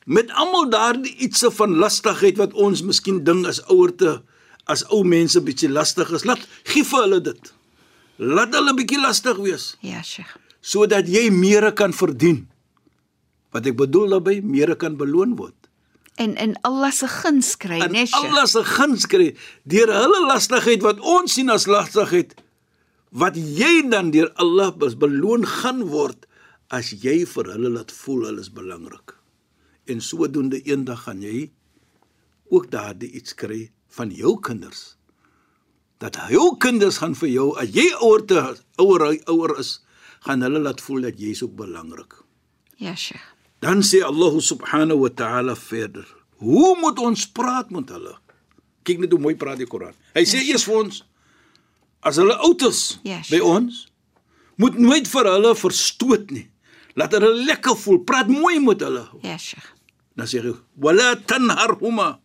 Met 0.05 0.31
almal 0.31 0.69
daardie 0.69 1.13
ietsie 1.23 1.49
van 1.51 1.75
lastigheid 1.79 2.37
wat 2.41 2.53
ons 2.53 2.81
miskien 2.83 3.23
ding 3.23 3.45
as 3.47 3.61
ouer 3.71 3.93
te 3.95 4.17
as 4.71 4.83
ou 4.91 5.03
mense 5.03 5.39
bietjie 5.43 5.69
lastig 5.71 6.11
is, 6.15 6.23
laat 6.25 6.43
gee 6.71 6.83
vir 6.87 7.01
hulle 7.03 7.19
dit. 7.21 7.51
Laat 8.17 8.53
hulle 8.55 8.73
bietjie 8.77 8.99
lastig 9.01 9.37
wees 9.43 9.73
Ja, 9.83 10.01
Sheikh. 10.03 10.37
sodat 10.61 11.07
jy 11.11 11.29
meer 11.31 11.71
kan 11.75 11.91
verdien. 11.93 12.47
Wat 13.51 13.65
ek 13.67 13.75
bedoel 13.77 14.15
daarmee, 14.15 14.41
meer 14.41 14.75
kan 14.75 14.95
beloon 14.97 15.35
word. 15.35 15.55
En 16.15 16.35
en 16.37 16.53
Allah 16.63 16.91
se 16.93 17.07
guns 17.09 17.55
kry, 17.57 17.81
En 17.81 17.91
nee, 17.91 18.05
Sheikh. 18.05 18.29
Allah 18.31 18.45
se 18.47 18.63
guns 18.63 19.05
kry 19.09 19.33
deur 19.65 19.89
hulle 19.91 20.25
lastigheid 20.27 20.81
wat 20.85 20.99
ons 20.99 21.33
sien 21.33 21.49
as 21.49 21.65
lastigheid 21.67 22.35
wat 23.11 23.35
jy 23.37 23.89
dan 23.89 24.11
deur 24.11 24.31
Allah 24.41 24.71
beloon 24.77 25.45
gaan 25.45 25.83
word 25.89 26.25
as 26.73 26.89
jy 27.03 27.25
vir 27.29 27.51
hulle 27.53 27.69
laat 27.69 27.91
voel 27.91 28.25
hulle 28.29 28.41
is 28.41 28.49
belangrik. 28.49 29.13
En 29.85 30.01
sodoende 30.01 30.61
eendag 30.63 31.03
gaan 31.03 31.21
jy 31.21 31.51
ook 32.49 32.69
daardie 32.71 33.09
iets 33.11 33.33
kry 33.35 33.71
van 33.97 34.09
jou 34.13 34.39
kinders. 34.39 34.95
Dat 35.97 36.17
jou 36.29 36.57
kinders 36.57 36.97
gaan 37.01 37.15
vir 37.15 37.29
jou 37.29 37.47
as 37.59 37.69
jy 37.75 37.89
ouer 38.01 38.25
te 38.27 38.39
ouer 38.81 39.05
ouer 39.31 39.57
is, 39.59 39.77
gaan 40.23 40.41
hulle 40.41 40.59
laat 40.63 40.81
voel 40.81 41.01
dat 41.09 41.19
jy 41.19 41.33
is 41.35 41.43
ook 41.43 41.55
belangrik. 41.55 42.13
Ja, 42.79 42.95
Sheikh. 42.95 43.23
Dan 43.63 43.83
sê 43.83 44.01
Allah 44.03 44.39
subhanahu 44.43 44.99
wa 45.05 45.09
ta'ala 45.09 45.55
verder: 45.55 46.03
"Hoe 46.43 46.75
moet 46.81 46.99
ons 46.99 47.27
praat 47.31 47.69
met 47.71 47.89
hulle?" 47.89 48.17
Kyk 48.83 48.99
net 48.99 49.11
hoe 49.11 49.19
mooi 49.19 49.35
praat 49.35 49.57
die 49.57 49.65
Koran. 49.67 49.93
Hy 50.13 50.23
sê 50.27 50.41
eers 50.43 50.65
vir 50.67 50.75
ons 50.83 51.03
as 52.03 52.17
hulle 52.19 52.35
oud 52.35 52.61
is 52.67 52.99
Ja, 53.03 53.17
by 53.29 53.37
sure. 53.39 53.43
ons, 53.45 53.87
moet 54.59 54.75
nooit 54.77 55.07
vir 55.07 55.23
hulle 55.31 55.55
verstoot 55.55 56.31
nie. 56.31 56.49
Laat 56.95 57.11
hulle 57.17 57.31
lekker 57.45 57.75
voel. 57.77 57.99
Praat 58.05 58.27
mooi 58.29 58.59
met 58.61 58.81
hulle. 58.85 59.07
Ja, 59.21 59.37
Sheikh. 59.37 59.69
Dan 60.15 60.27
sê 60.27 60.41
hy: 60.43 60.53
"Wala 60.77 61.15
tanharhuma." 61.15 62.19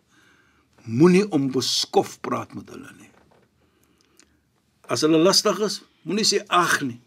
Moenie 0.88 1.26
onbeskof 1.30 2.20
praat 2.20 2.54
met 2.54 2.68
hulle 2.72 2.90
nie. 2.98 3.10
As 4.88 5.02
hulle 5.04 5.18
lastig 5.20 5.58
is, 5.60 5.82
moenie 6.02 6.24
sê 6.24 6.40
ag 6.48 6.80
nie. 6.82 7.00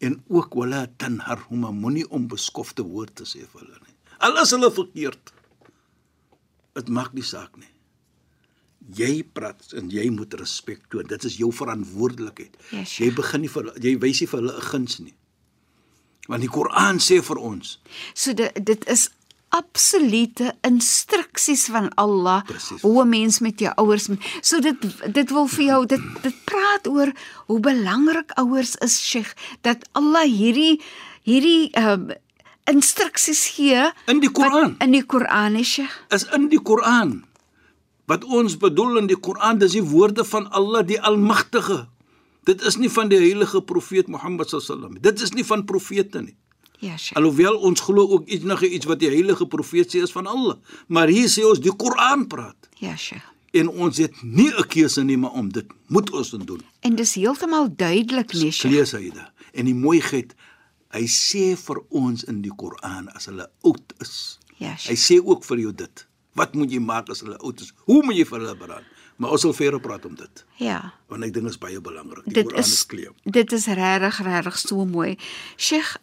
En 0.00 0.22
ook 0.28 0.54
wala 0.54 0.86
tanharhuma, 0.96 1.70
moenie 1.72 2.04
onbeskofte 2.12 2.84
woorde 2.84 3.24
sê 3.28 3.44
vir 3.44 3.60
hulle 3.64 3.80
nie. 3.84 3.94
Al 4.24 4.36
is 4.42 4.52
hulle 4.52 4.70
verkeerd. 4.72 5.32
Dit 6.76 6.88
maak 6.88 7.12
nie 7.16 7.24
saak 7.24 7.56
nie. 7.56 7.68
Jy 8.96 9.24
praat 9.34 9.72
en 9.76 9.88
jy 9.90 10.08
moet 10.14 10.34
respek 10.38 10.84
toon. 10.92 11.08
Dit 11.10 11.24
is 11.24 11.36
jou 11.40 11.50
verantwoordelikheid. 11.52 12.56
Ja, 12.70 12.84
Sheikh. 12.84 12.98
jy 13.00 13.14
begin 13.16 13.40
nie 13.40 13.48
vir 13.52 13.72
jy 13.82 13.94
wys 13.98 14.20
nie 14.20 14.28
vir 14.32 14.40
hulle 14.40 14.56
'n 14.56 14.66
guns 14.70 14.98
nie. 15.00 15.14
Want 16.26 16.40
die 16.40 16.48
Koran 16.50 16.98
sê 16.98 17.22
vir 17.22 17.36
ons, 17.38 17.78
So 18.14 18.32
dit 18.34 18.52
dit 18.64 18.88
is 18.88 19.08
absolute 19.54 20.52
instruksies 20.66 21.66
van 21.72 21.86
Allah 21.96 22.42
Presies. 22.44 22.82
hoe 22.82 23.02
'n 23.04 23.08
mens 23.08 23.38
met 23.40 23.58
jou 23.60 23.72
ouers 23.76 24.08
moet. 24.08 24.22
So 24.42 24.60
dit 24.60 24.76
dit 25.14 25.30
wil 25.30 25.46
vir 25.46 25.64
jou 25.64 25.86
dit 25.86 26.00
dit 26.22 26.34
praat 26.44 26.86
oor 26.88 27.12
hoe 27.46 27.60
belangrik 27.60 28.30
ouers 28.38 28.74
is, 28.76 28.98
Sheikh, 29.00 29.34
dat 29.62 29.88
Allah 29.92 30.24
hierdie 30.26 30.80
hierdie 31.22 31.70
um, 31.78 32.10
instruksies 32.64 33.46
gee 33.56 33.90
in 34.06 34.20
die 34.20 34.30
Koran 34.30 34.76
in 34.80 34.90
die 34.92 35.04
Koran 35.06 35.64
Sheikh. 35.64 35.94
is 36.10 36.24
in 36.34 36.48
die 36.48 36.60
Koran. 36.62 37.24
Wat 38.06 38.24
ons 38.24 38.56
bedoel 38.56 38.98
in 38.98 39.06
die 39.06 39.18
Koran, 39.18 39.58
dis 39.58 39.72
die 39.72 39.82
woorde 39.82 40.24
van 40.24 40.50
Allah 40.50 40.86
die 40.86 41.00
Almagtige. 41.00 41.86
Dit 42.46 42.62
is 42.62 42.76
nie 42.78 42.88
van 42.94 43.08
die 43.10 43.18
heilige 43.18 43.60
profeet 43.66 44.06
Mohammed 44.12 44.52
sallam. 44.54 44.98
Dit 45.02 45.20
is 45.24 45.32
nie 45.34 45.44
van 45.46 45.64
profete 45.66 46.20
nie. 46.22 46.36
Ja, 46.78 46.96
Sheikh. 47.00 47.16
Alhoewel 47.18 47.56
ons 47.64 47.80
glo 47.80 48.04
ook 48.12 48.26
iets 48.28 48.44
nog 48.44 48.60
iets 48.62 48.86
wat 48.86 49.00
die 49.00 49.08
heilige 49.08 49.46
profeet 49.48 49.88
sê 49.94 50.02
is 50.04 50.12
van 50.12 50.26
Allah, 50.28 50.58
maar 50.92 51.08
hier 51.08 51.28
sê 51.32 51.42
ons 51.48 51.58
die 51.64 51.72
Koran 51.72 52.26
praat 52.28 52.68
Ja, 52.78 52.92
Sheikh. 52.96 53.24
en 53.56 53.68
ons 53.72 53.96
het 53.98 54.12
nie 54.22 54.50
'n 54.52 54.66
keuse 54.68 55.02
nie 55.04 55.16
maar 55.16 55.32
om 55.32 55.48
dit 55.52 55.66
moet 55.88 56.10
ons 56.12 56.30
doen. 56.30 56.60
En 56.80 56.94
dis 56.96 57.14
heeltemal 57.14 57.68
duidelik, 57.76 58.32
nee, 58.32 58.50
Sheikh. 58.52 58.74
Lees 58.74 58.92
hy 58.92 59.10
dit. 59.10 59.30
En 59.54 59.64
die 59.64 59.74
mooiheid, 59.74 60.34
hy 60.92 61.06
sê 61.08 61.56
vir 61.56 61.80
ons 61.90 62.24
in 62.24 62.42
die 62.42 62.52
Koran 62.56 63.08
as 63.08 63.24
hulle 63.26 63.48
oud 63.62 63.92
is. 64.00 64.38
Ja, 64.58 64.70
Hy 64.70 64.76
Sheikh. 64.94 64.98
sê 64.98 65.24
ook 65.24 65.44
vir 65.44 65.58
jou 65.58 65.72
dit. 65.74 66.06
Wat 66.34 66.54
moet 66.54 66.70
jy 66.70 66.78
maak 66.78 67.08
as 67.10 67.20
hulle 67.20 67.38
oud 67.38 67.60
is? 67.60 67.72
Hoe 67.86 68.02
moet 68.04 68.16
jy 68.16 68.24
vir 68.24 68.38
hulle 68.40 68.54
beraad? 68.56 68.84
Maar 69.16 69.30
ons 69.30 69.40
sal 69.40 69.52
verder 69.56 69.80
praat 69.80 70.04
om 70.04 70.14
dit. 70.14 70.44
Ja. 70.60 70.92
Want 71.08 71.24
ek 71.24 71.32
dink 71.32 71.48
dit 71.48 71.54
is 71.54 71.60
baie 71.60 71.80
belangrik. 71.80 72.24
Die 72.24 72.42
dit 72.42 72.52
is 72.52 72.86
kleem. 72.86 73.14
dit 73.24 73.52
is 73.52 73.66
regtig 73.66 74.20
regtig 74.22 74.58
so 74.58 74.84
mooi. 74.84 75.16
Sheikh 75.56 75.96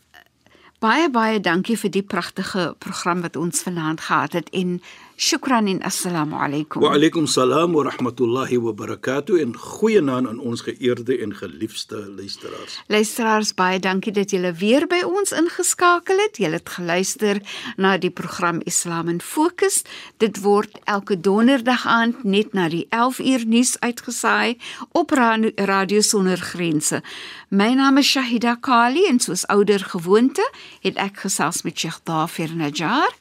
baie 0.83 1.09
baie 1.09 1.39
dankie 1.39 1.77
vir 1.79 1.91
die 1.93 2.03
pragtige 2.03 2.73
program 2.83 3.21
wat 3.23 3.37
ons 3.39 3.63
vanaand 3.63 4.01
gehad 4.09 4.33
het 4.33 4.49
en 4.51 4.81
shukran 5.17 5.67
en 5.67 5.79
assalamu 5.83 6.35
alaykum. 6.35 6.81
Wa 6.81 6.93
alaykum 6.95 7.27
salaam 7.27 7.73
wa 7.73 7.83
rahmatullahi 7.83 8.57
wa 8.57 8.71
barakatuh 8.73 9.39
en 9.41 9.53
goeienaand 9.57 10.27
aan 10.27 10.39
ons 10.39 10.61
geëerde 10.61 11.17
en 11.21 11.35
geliefde 11.35 11.99
luisteraars. 12.17 12.79
Luisteraars, 12.87 13.53
baie 13.53 13.79
dankie 13.79 14.11
dat 14.11 14.31
julle 14.31 14.53
weer 14.53 14.87
by 14.87 15.01
ons 15.05 15.31
ingeskakel 15.31 16.17
het. 16.17 16.37
Julle 16.37 16.59
het 16.59 16.69
geluister 16.69 17.41
na 17.77 17.97
die 17.97 18.09
program 18.11 18.59
Islam 18.65 19.07
in 19.09 19.21
Fokus. 19.21 19.81
Dit 20.17 20.41
word 20.41 20.79
elke 20.83 21.19
donderdag 21.19 21.85
aand 21.87 22.23
net 22.23 22.53
na 22.53 22.69
die 22.69 22.85
11 22.89 23.19
uur 23.19 23.45
nuus 23.47 23.79
uitgesaai 23.79 24.57
op 24.91 25.11
Ra- 25.11 25.37
Radio 25.55 26.01
Sonder 26.01 26.37
Grense. 26.37 27.01
My 27.49 27.73
naam 27.73 27.97
is 27.97 28.07
Shahida 28.11 28.55
Kali 28.59 29.05
en 29.07 29.19
soos 29.19 29.45
ouer 29.47 29.79
gewoonte 29.79 30.43
het 30.81 30.95
ek 30.97 31.17
gesels 31.25 31.61
met 31.63 31.77
Sheikh 31.79 31.99
Dafir 32.03 32.49
Najjar. 32.55 33.13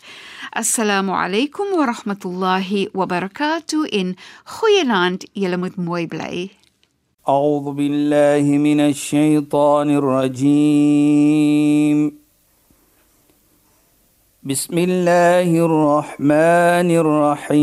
Assalamu 0.55 1.17
alaykum 1.17 1.73
wa 1.73 1.87
rahmatullahi 1.88 2.93
wa 2.93 3.07
barakatuh 3.09 3.88
in 3.88 4.17
goeienaand. 4.45 5.25
Julle 5.33 5.57
moet 5.57 5.77
mooi 5.77 6.07
bly. 6.07 6.51
أعوذ 7.29 7.73
بالله 7.73 8.43
من 8.59 8.81
الشيطان 8.81 9.91
الرجيم 9.97 10.93
بسم 14.43 14.79
الله 14.79 15.49
الرحمن 15.67 16.91
الرحيم 16.91 17.62